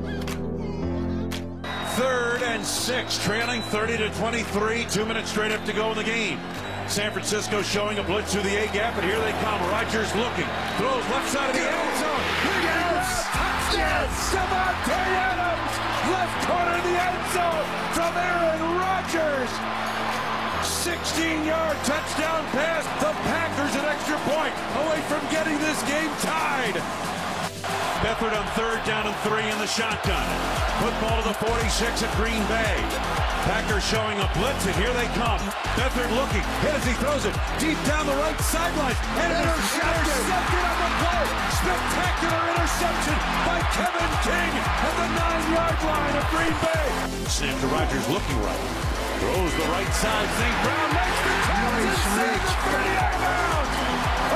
[1.94, 4.88] Third and six, trailing 30 to 23.
[4.90, 6.40] Two minutes straight up to go in the game.
[6.88, 9.62] San Francisco showing a blitz through the A gap, and here they come.
[9.70, 10.50] Rodgers looking,
[10.82, 12.26] throws left side of the end zone.
[12.66, 13.30] Yes!
[14.34, 15.78] Davante Adams,
[16.10, 19.78] left corner of the end zone from Aaron Rodgers.
[20.88, 22.88] 16-yard touchdown pass.
[23.04, 26.80] The Packers an extra point away from getting this game tied.
[28.00, 30.24] Beathard on third down and three in the shotgun.
[30.80, 32.80] Football to the 46 at Green Bay.
[33.44, 35.44] Packers showing a blitz, and here they come.
[35.76, 38.96] Beathard looking, hit as he throws it deep down the right sideline.
[39.20, 39.92] And intercepted.
[39.92, 41.28] intercepted on the play.
[41.52, 46.88] Spectacular interception by Kevin King at the nine-yard line of Green Bay.
[47.28, 48.87] Snap to Rodgers looking right.
[49.28, 50.30] Throws the right side.
[50.40, 50.58] St.
[50.64, 53.68] Brown makes the catch and saves the 30-yard bound.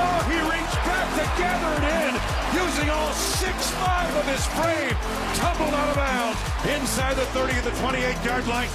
[0.03, 2.11] Oh, he reached back to gather it in,
[2.59, 4.95] using all 6'5 of his frame.
[5.39, 6.39] Tumbled out of bounds
[6.75, 8.67] inside the 30 of the 28-yard line.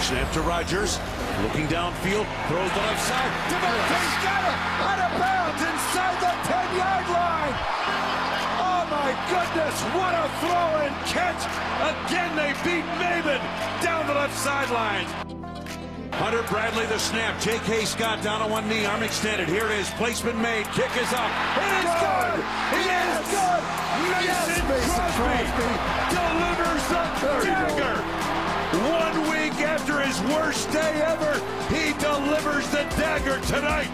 [0.00, 0.98] Snap to Rodgers.
[1.42, 3.32] looking downfield, throws the left side.
[3.52, 4.56] Davante's got it
[4.88, 7.54] out of bounds inside the 10-yard line.
[8.56, 11.44] Oh my goodness, what a throw and catch.
[11.84, 13.42] Again, they beat Maven
[13.82, 14.05] down
[14.36, 15.06] left sideline.
[16.12, 17.40] Hunter Bradley the snap.
[17.40, 17.84] J.K.
[17.84, 19.48] Scott down on one knee, arm extended.
[19.48, 19.90] Here it is.
[19.90, 20.64] Placement made.
[20.72, 21.30] Kick is up.
[21.56, 22.38] It is good.
[22.72, 23.62] It is good.
[24.06, 25.70] Mason, Mason Crosby,
[26.12, 27.04] delivers the
[27.44, 27.96] dagger.
[28.92, 31.34] One week after his worst day ever,
[31.72, 33.92] he delivers the dagger tonight.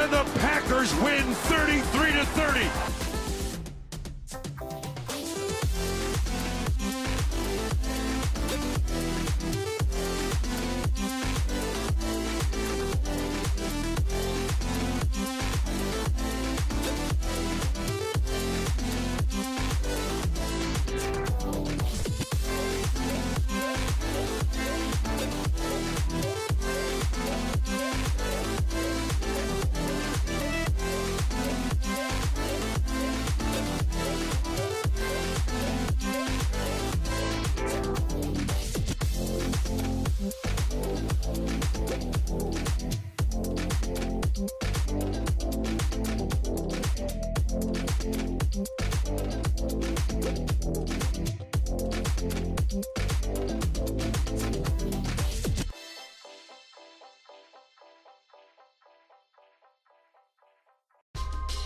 [0.00, 3.01] And the Packers win 33 to 30.